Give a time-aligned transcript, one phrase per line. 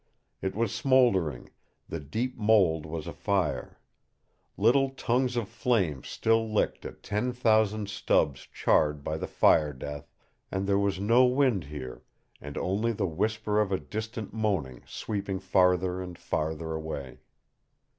[0.41, 1.51] It was smoldering;
[1.87, 3.77] the deep mold was afire.
[4.57, 10.09] Little tongues of flame still licked at ten thousand stubs charred by the fire death
[10.51, 12.01] and there was no wind here,
[12.41, 17.19] and only the whisper of a distant moaning sweeping farther and farther away.